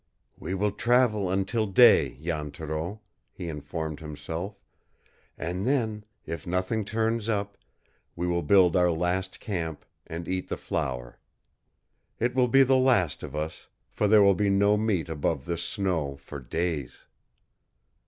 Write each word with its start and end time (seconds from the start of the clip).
"We 0.39 0.55
will 0.55 0.71
travel 0.71 1.29
until 1.29 1.67
day, 1.67 2.15
Jan 2.19 2.49
Thoreau," 2.49 3.01
he 3.31 3.47
informed 3.49 3.99
himself, 3.99 4.59
"and 5.37 5.63
then, 5.63 6.05
if 6.25 6.47
nothing 6.47 6.83
turns 6.83 7.29
up, 7.29 7.55
we 8.15 8.25
will 8.25 8.41
build 8.41 8.75
our 8.75 8.89
last 8.91 9.39
camp, 9.39 9.85
and 10.07 10.27
eat 10.27 10.47
the 10.47 10.57
flour. 10.57 11.19
It 12.19 12.33
will 12.33 12.47
be 12.47 12.63
the 12.63 12.77
last 12.77 13.21
of 13.21 13.35
us, 13.35 13.67
for 13.91 14.07
there 14.07 14.23
will 14.23 14.33
be 14.33 14.49
no 14.49 14.75
meat 14.75 15.07
above 15.07 15.45
this 15.45 15.61
snow 15.61 16.15
for 16.15 16.39
days." 16.39 17.03